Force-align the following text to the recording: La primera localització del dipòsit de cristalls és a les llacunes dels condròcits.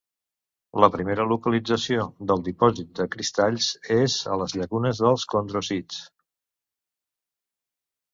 La 0.83 0.87
primera 0.93 1.25
localització 1.31 2.05
del 2.31 2.41
dipòsit 2.47 2.89
de 2.99 3.05
cristalls 3.15 3.67
és 3.97 4.15
a 4.31 4.39
les 4.43 4.55
llacunes 4.61 5.03
dels 5.03 5.27
condròcits. 5.35 6.01